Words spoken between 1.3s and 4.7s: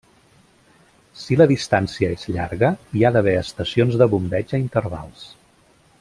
la distància és llarga, hi ha d'haver estacions de bombeig a